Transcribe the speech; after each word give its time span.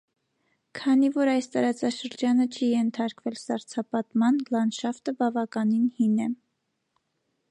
Քանի 0.77 1.09
որ 1.17 1.29
այս 1.33 1.47
տարածաշրջանը 1.55 2.47
չի 2.55 2.69
ենթարկվել 2.69 3.37
սառցապատման, 3.41 4.41
լանդշաֆտը 4.57 5.17
բավականին 5.23 5.87
հին 5.99 6.17
է։ 6.29 6.31